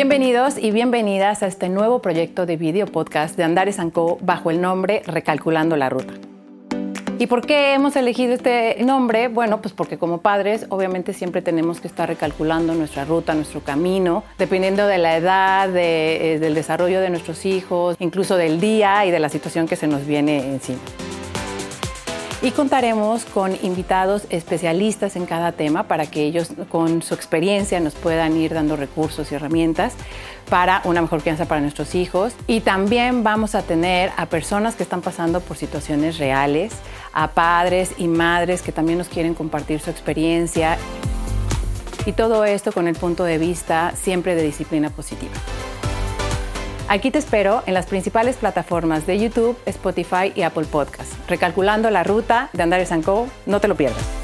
[0.00, 4.60] Bienvenidos y bienvenidas a este nuevo proyecto de video podcast de Andares Co bajo el
[4.60, 6.14] nombre Recalculando la Ruta.
[7.18, 9.26] ¿Y por qué hemos elegido este nombre?
[9.26, 14.22] Bueno, pues porque como padres obviamente siempre tenemos que estar recalculando nuestra ruta, nuestro camino,
[14.38, 19.18] dependiendo de la edad, eh, del desarrollo de nuestros hijos, incluso del día y de
[19.18, 20.78] la situación que se nos viene encima
[22.40, 27.94] y contaremos con invitados especialistas en cada tema para que ellos con su experiencia nos
[27.94, 29.94] puedan ir dando recursos y herramientas
[30.48, 32.34] para una mejor crianza para nuestros hijos.
[32.46, 36.72] Y también vamos a tener a personas que están pasando por situaciones reales,
[37.12, 40.78] a padres y madres que también nos quieren compartir su experiencia.
[42.06, 45.34] Y todo esto con el punto de vista siempre de disciplina positiva.
[46.88, 51.14] Aquí te espero en las principales plataformas de YouTube, Spotify y Apple Podcasts.
[51.28, 53.28] Recalculando la ruta de Andares Co.
[53.44, 54.17] No te lo pierdas.